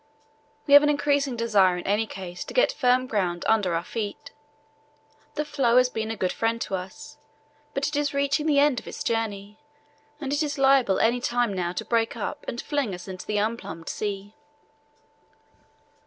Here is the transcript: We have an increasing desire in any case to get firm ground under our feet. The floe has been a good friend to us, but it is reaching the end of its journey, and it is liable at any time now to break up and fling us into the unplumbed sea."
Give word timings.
We 0.65 0.73
have 0.73 0.81
an 0.81 0.89
increasing 0.89 1.35
desire 1.35 1.77
in 1.77 1.85
any 1.85 2.07
case 2.07 2.43
to 2.45 2.55
get 2.55 2.71
firm 2.71 3.05
ground 3.05 3.45
under 3.47 3.75
our 3.75 3.83
feet. 3.83 4.31
The 5.35 5.45
floe 5.45 5.77
has 5.77 5.89
been 5.89 6.09
a 6.09 6.15
good 6.15 6.31
friend 6.31 6.59
to 6.61 6.73
us, 6.73 7.19
but 7.75 7.87
it 7.87 7.95
is 7.95 8.11
reaching 8.11 8.47
the 8.47 8.57
end 8.57 8.79
of 8.79 8.87
its 8.87 9.03
journey, 9.03 9.59
and 10.19 10.33
it 10.33 10.41
is 10.41 10.57
liable 10.57 10.99
at 10.99 11.05
any 11.05 11.21
time 11.21 11.53
now 11.53 11.71
to 11.73 11.85
break 11.85 12.17
up 12.17 12.43
and 12.47 12.59
fling 12.59 12.95
us 12.95 13.07
into 13.07 13.27
the 13.27 13.37
unplumbed 13.37 13.89
sea." 13.89 14.33